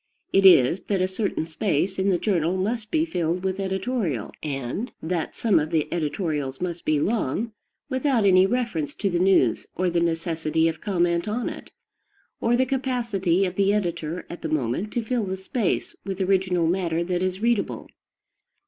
[0.33, 4.91] It is that a certain space in the journal must be filled with editorial, and
[4.99, 7.51] that some of the editorials must be long,
[7.87, 11.71] without any reference to the news or the necessity of comment on it,
[12.39, 16.65] or the capacity of the editor at the moment to fill the space with original
[16.65, 17.87] matter that is readable.